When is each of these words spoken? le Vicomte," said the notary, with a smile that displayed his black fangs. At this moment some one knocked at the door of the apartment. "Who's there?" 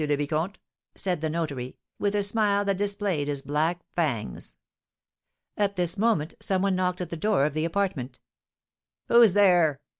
le 0.03 0.17
Vicomte," 0.17 0.57
said 0.95 1.21
the 1.21 1.29
notary, 1.29 1.77
with 1.99 2.15
a 2.15 2.23
smile 2.23 2.65
that 2.65 2.75
displayed 2.77 3.27
his 3.27 3.43
black 3.43 3.81
fangs. 3.95 4.55
At 5.55 5.75
this 5.75 5.95
moment 5.95 6.33
some 6.39 6.63
one 6.63 6.75
knocked 6.75 7.01
at 7.01 7.11
the 7.11 7.15
door 7.15 7.45
of 7.45 7.53
the 7.53 7.65
apartment. 7.65 8.19
"Who's 9.09 9.33
there?" 9.33 9.79